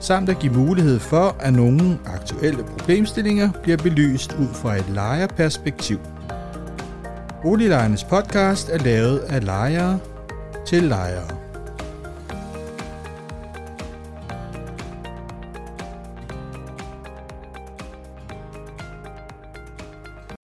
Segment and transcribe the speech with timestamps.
[0.00, 5.98] samt at give mulighed for, at nogle aktuelle problemstillinger bliver belyst ud fra et lejerperspektiv.
[7.42, 9.98] Boliglejernes podcast er lavet af lejere
[10.66, 11.38] til lejere.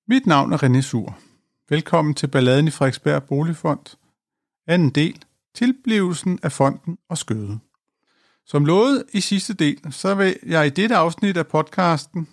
[0.09, 1.19] Mit navn er René Sur.
[1.69, 3.97] Velkommen til Balladen i Frederiksberg Boligfond.
[4.67, 5.25] Anden del.
[5.55, 7.59] Tilblivelsen af fonden og skøde.
[8.47, 12.29] Som lovet i sidste del, så vil jeg i dette afsnit af podcasten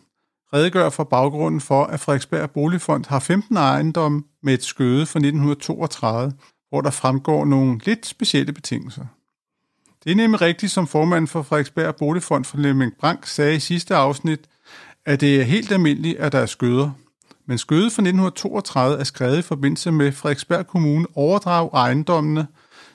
[0.54, 6.34] redegøre for baggrunden for, at Frederiksberg Boligfond har 15 ejendomme med et skøde fra 1932,
[6.70, 9.06] hvor der fremgår nogle lidt specielle betingelser.
[10.04, 13.96] Det er nemlig rigtigt, som formanden for Frederiksberg Boligfond for Lemming Brank sagde i sidste
[13.96, 14.40] afsnit,
[15.06, 16.92] at det er helt almindeligt, at der er skøder.
[17.46, 22.48] Men skødet fra 1932 er skrevet i forbindelse med Frederiksberg Kommune overdrag ejendommene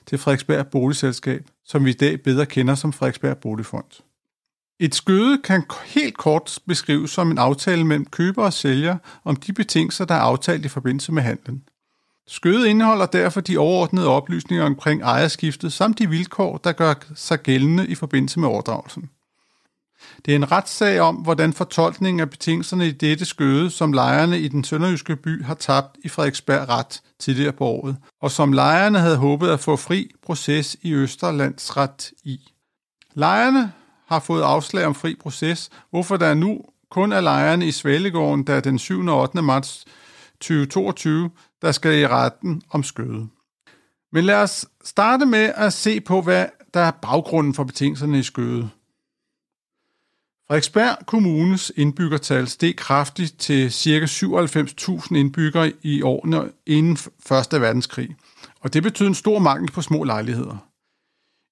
[0.07, 4.03] til Frederiksberg Boligselskab, som vi i dag bedre kender som Frederiksberg Boligfond.
[4.81, 9.53] Et skøde kan helt kort beskrives som en aftale mellem køber og sælger om de
[9.53, 11.63] betingelser, der er aftalt i forbindelse med handlen.
[12.29, 17.87] Skødet indeholder derfor de overordnede oplysninger omkring ejerskiftet samt de vilkår, der gør sig gældende
[17.87, 19.11] i forbindelse med overdragelsen.
[20.25, 24.49] Det er en retssag om, hvordan fortolkningen af betingelserne i dette skøde, som lejerne i
[24.49, 29.17] den sønderjyske by har tabt i Frederiksberg Ret tidligere på året, og som lejerne havde
[29.17, 32.41] håbet at få fri proces i Østerlandsret i.
[33.15, 33.73] Lejerne
[34.07, 38.61] har fået afslag om fri proces, hvorfor der nu kun er lejerne i Svalegården, der
[38.61, 39.07] den 7.
[39.07, 39.43] og 8.
[39.43, 39.85] marts
[40.41, 41.31] 2022,
[41.63, 43.29] der skal i retten om skøde.
[44.13, 48.23] Men lad os starte med at se på, hvad der er baggrunden for betingelserne i
[48.23, 48.71] skøde.
[50.49, 54.05] Frederiksberg Kommunes indbyggertal steg kraftigt til ca.
[54.05, 56.93] 97.000 indbyggere i årene inden
[57.53, 57.61] 1.
[57.61, 58.17] verdenskrig,
[58.61, 60.57] og det betød en stor mangel på små lejligheder.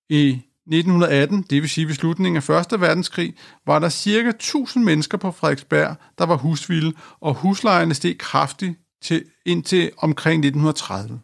[0.08, 0.28] I
[0.66, 2.80] 1918, det vil sige ved slutningen af 1.
[2.80, 3.34] verdenskrig,
[3.66, 4.28] var der ca.
[4.28, 11.20] 1000 mennesker på Frederiksberg, der var husvilde, og huslejerne steg kraftigt til, indtil omkring 1930.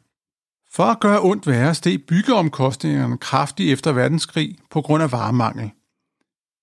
[0.73, 5.71] For at gøre ondt værre steg byggeomkostningerne kraftigt efter verdenskrig på grund af varemangel.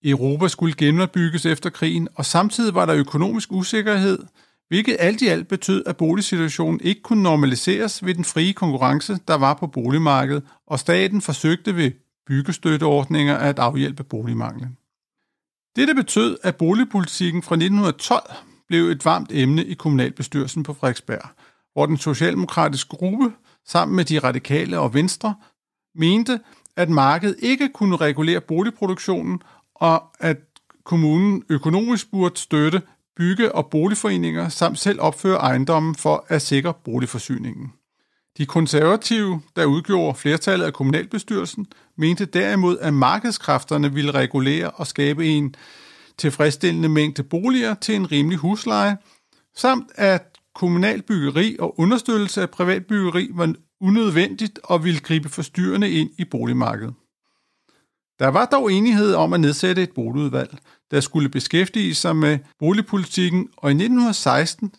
[0.03, 4.19] Europa skulle genopbygges efter krigen, og samtidig var der økonomisk usikkerhed,
[4.67, 9.35] hvilket alt i alt betød, at boligsituationen ikke kunne normaliseres ved den frie konkurrence, der
[9.35, 11.91] var på boligmarkedet, og staten forsøgte ved
[12.27, 14.77] byggestøtteordninger at afhjælpe boligmanglen.
[15.75, 18.31] Dette betød, at boligpolitikken fra 1912
[18.67, 21.29] blev et varmt emne i kommunalbestyrelsen på Frederiksberg,
[21.73, 23.31] hvor den socialdemokratiske gruppe
[23.65, 25.35] sammen med de radikale og venstre
[25.95, 26.39] mente,
[26.75, 29.41] at markedet ikke kunne regulere boligproduktionen,
[29.79, 30.37] og at
[30.83, 32.81] kommunen økonomisk burde støtte
[33.17, 37.71] bygge- og boligforeninger samt selv opføre ejendommen for at sikre boligforsyningen.
[38.37, 41.67] De konservative, der udgjorde flertallet af kommunalbestyrelsen,
[41.97, 45.55] mente derimod, at markedskræfterne ville regulere og skabe en
[46.17, 48.97] tilfredsstillende mængde boliger til en rimelig husleje,
[49.55, 55.91] samt at kommunal byggeri og understøttelse af privat byggeri var unødvendigt og ville gribe forstyrrende
[55.91, 56.93] ind i boligmarkedet.
[58.19, 60.57] Der var dog enighed om at nedsætte et boligudvalg,
[60.91, 64.71] der skulle beskæftige sig med boligpolitikken, og i 1916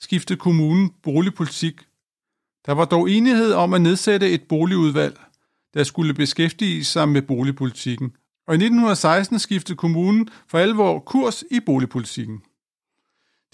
[0.00, 1.80] skiftede kommunen boligpolitik.
[2.66, 5.20] Der var dog enighed om at nedsætte et boligudvalg,
[5.74, 8.12] der skulle beskæftige sig med boligpolitikken,
[8.46, 12.42] og i 1916 skiftede kommunen for alvor kurs i boligpolitikken.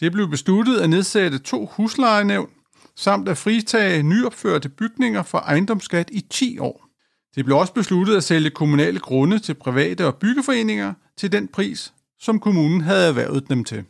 [0.00, 2.50] Det blev besluttet at nedsætte to huslejenævn,
[2.96, 6.87] samt at fritage nyopførte bygninger for ejendomsskat i 10 år.
[7.34, 11.92] Det blev også besluttet at sælge kommunale grunde til private og byggeforeninger til den pris,
[12.20, 13.84] som kommunen havde erhvervet dem til.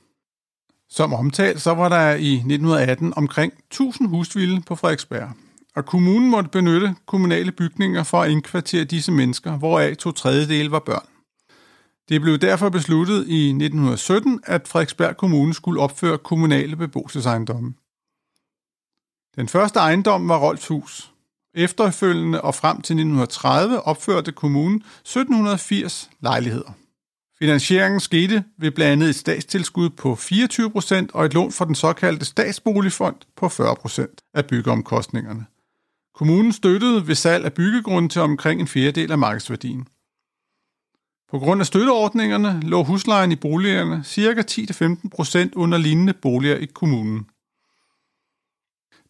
[0.90, 5.30] Som omtalt, så var der i 1918 omkring 1000 husvilde på Frederiksberg,
[5.76, 10.78] og kommunen måtte benytte kommunale bygninger for at indkvartere disse mennesker, hvoraf to tredjedele var
[10.78, 11.06] børn.
[12.08, 17.74] Det blev derfor besluttet i 1917, at Frederiksberg Kommune skulle opføre kommunale beboelsesejendomme.
[19.36, 21.12] Den første ejendom var Rolfs Hus,
[21.58, 26.72] Efterfølgende og frem til 1930 opførte kommunen 1780 lejligheder.
[27.38, 32.24] Finansieringen skete ved blandt andet et statstilskud på 24% og et lån fra den såkaldte
[32.24, 35.46] statsboligfond på 40% af byggeomkostningerne.
[36.14, 39.88] Kommunen støttede ved salg af byggegrunden til omkring en fjerdedel af markedsværdien.
[41.30, 44.42] På grund af støtteordningerne lå huslejen i boligerne ca.
[45.46, 47.26] 10-15% under lignende boliger i kommunen.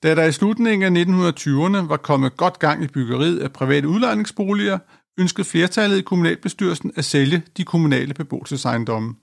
[0.03, 4.79] Da der i slutningen af 1920'erne var kommet godt gang i byggeriet af private udlejningsboliger,
[5.19, 9.15] ønskede flertallet i kommunalbestyrelsen at sælge de kommunale beboelsesejendomme.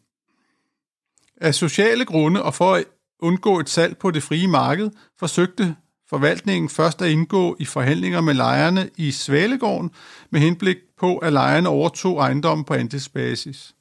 [1.41, 2.85] Af sociale grunde og for at
[3.19, 5.75] undgå et salg på det frie marked, forsøgte
[6.09, 9.91] forvaltningen først at indgå i forhandlinger med lejerne i Svalegården
[10.29, 13.75] med henblik på, at lejerne overtog ejendommen på andelsbasis.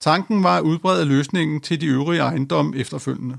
[0.00, 3.38] Tanken var at udbrede løsningen til de øvrige ejendomme efterfølgende.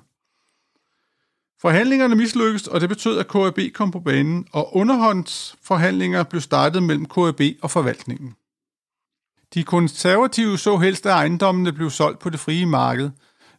[1.61, 7.05] Forhandlingerne mislykkedes, og det betød, at KAB kom på banen, og underhåndsforhandlinger blev startet mellem
[7.05, 8.35] KAB og forvaltningen.
[9.53, 13.09] De konservative så helst, at ejendommene blev solgt på det frie marked,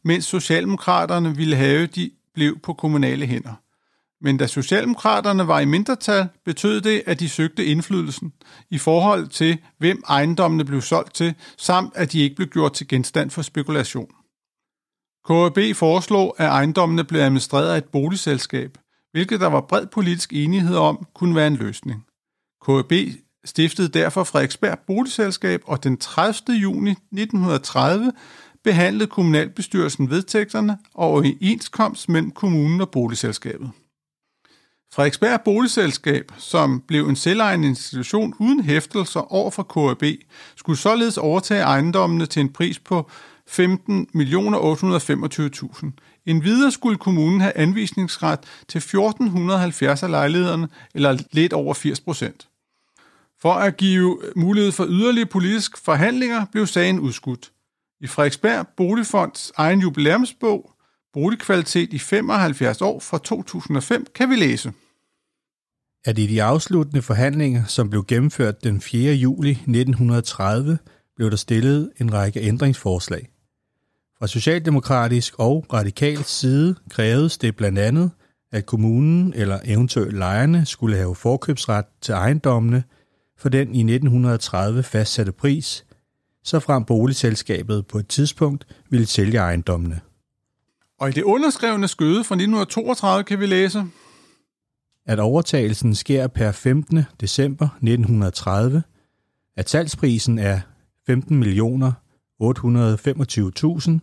[0.05, 3.55] mens Socialdemokraterne ville have, de blev på kommunale hænder.
[4.21, 8.33] Men da Socialdemokraterne var i mindretal, betød det, at de søgte indflydelsen
[8.71, 12.89] i forhold til, hvem ejendommene blev solgt til, samt at de ikke blev gjort til
[12.89, 14.11] genstand for spekulation.
[15.29, 18.79] KAB foreslog, at ejendommene blev administreret af et boligselskab,
[19.13, 22.05] hvilket der var bred politisk enighed om kunne være en løsning.
[22.67, 22.93] KAB
[23.45, 26.57] stiftede derfor Frederiksberg Boligselskab, og den 30.
[26.57, 28.13] juni 1930
[28.65, 33.71] behandlede kommunalbestyrelsen vedtægterne og overenskomst mellem kommunen og boligselskabet.
[34.93, 40.05] Frederiksberg Boligselskab, som blev en selvejende institution uden hæftelser over for KAB,
[40.57, 43.11] skulle således overtage ejendommene til en pris på
[43.49, 45.87] 15.825.000.
[46.27, 52.49] En videre skulle kommunen have anvisningsret til 1470 af lejlighederne, eller lidt over 80 procent.
[53.41, 57.53] For at give mulighed for yderligere politiske forhandlinger blev sagen udskudt.
[58.01, 60.73] I Frederiksberg Boligfonds egen jubilæumsbog,
[61.13, 64.73] Boligkvalitet i 75 år fra 2005, kan vi læse.
[66.05, 69.13] At i de afsluttende forhandlinger, som blev gennemført den 4.
[69.13, 70.79] juli 1930,
[71.17, 73.29] blev der stillet en række ændringsforslag.
[74.19, 78.11] Fra socialdemokratisk og radikal side krævedes det blandt andet,
[78.53, 82.85] at kommunen eller eventuelt lejerne skulle have forkøbsret til ejendommene
[83.39, 85.85] for den i 1930 fastsatte pris,
[86.45, 90.01] så frem boligselskabet på et tidspunkt ville sælge ejendommene.
[91.01, 93.85] Og i det underskrevne skøde fra 1932 kan vi læse,
[95.07, 97.03] at overtagelsen sker per 15.
[97.21, 98.83] december 1930,
[99.57, 100.61] at salgsprisen er
[101.07, 101.93] 15 millioner
[102.43, 103.99] 825.000,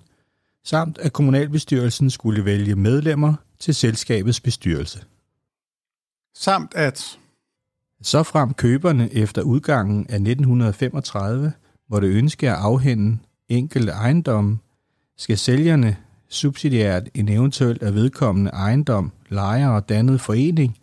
[0.64, 5.04] samt at kommunalbestyrelsen skulle vælge medlemmer til selskabets bestyrelse.
[6.36, 7.20] Samt at
[8.02, 11.54] så frem køberne efter udgangen af 1935
[11.90, 13.18] måtte ønske at afhænde
[13.50, 14.60] enkelte ejendomme,
[15.18, 15.98] skal sælgerne
[16.30, 20.78] subsidiært en eventuelt af vedkommende ejendom, lejer og dannet forening,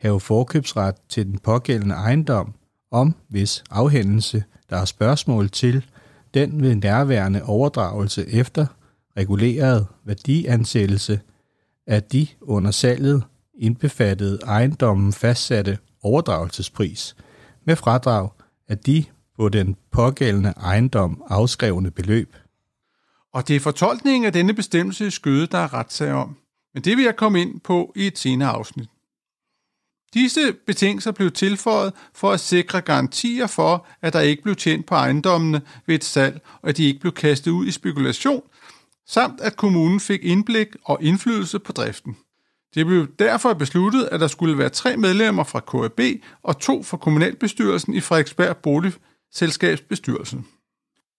[0.00, 2.54] have forkøbsret til den pågældende ejendom,
[2.90, 5.86] om hvis afhændelse der er spørgsmål til
[6.34, 8.66] den ved nærværende overdragelse efter
[9.16, 11.20] reguleret værdiansættelse
[11.86, 13.22] af de under salget
[13.58, 17.16] indbefattede ejendommen fastsatte overdragelsespris
[17.64, 18.28] med fradrag
[18.68, 19.04] af de
[19.36, 22.36] på den pågældende ejendom afskrevne beløb.
[23.32, 26.36] Og det er fortolkningen af denne bestemmelse i skøde, der er retssag om.
[26.74, 28.88] Men det vil jeg komme ind på i et senere afsnit.
[30.14, 34.94] Disse betingelser blev tilføjet for at sikre garantier for, at der ikke blev tjent på
[34.94, 38.42] ejendommene ved et salg, og at de ikke blev kastet ud i spekulation,
[39.06, 42.16] samt at kommunen fik indblik og indflydelse på driften.
[42.74, 46.00] Det blev derfor besluttet, at der skulle være tre medlemmer fra KAB
[46.42, 50.46] og to fra kommunalbestyrelsen i Frederiksberg Boligselskabsbestyrelsen.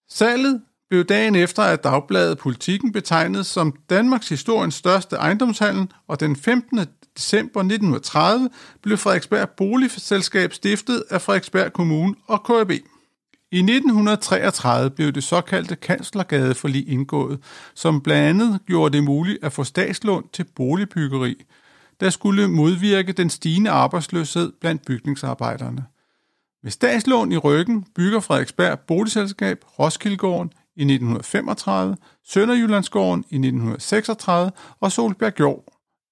[0.10, 6.36] Salget blev dagen efter at Dagbladet Politikken betegnet som Danmarks historiens største ejendomshandel, og den
[6.36, 6.80] 15
[7.18, 8.50] december 1930
[8.82, 12.72] blev Frederiksberg Boligselskab stiftet af Frederiksberg Kommune og KB.
[13.52, 17.40] I 1933 blev det såkaldte Kanslergadeforlig indgået,
[17.74, 21.46] som blandt andet gjorde det muligt at få statslån til boligbyggeri,
[22.00, 25.86] der skulle modvirke den stigende arbejdsløshed blandt bygningsarbejderne.
[26.64, 35.64] Med statslån i ryggen bygger Frederiksberg Boligselskab Roskildegården i 1935, Sønderjyllandsgården i 1936 og Solbjergjord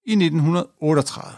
[0.06, 1.38] i 1938.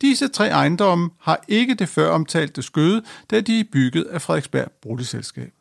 [0.00, 4.70] Disse tre ejendomme har ikke det før omtalte skøde, da de er bygget af Frederiksberg
[4.82, 5.52] Boligselskab.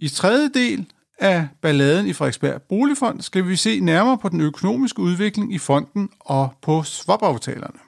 [0.00, 5.00] I tredje del af balladen i Frederiksberg Boligfond skal vi se nærmere på den økonomiske
[5.00, 7.87] udvikling i fonden og på swap-aftalerne.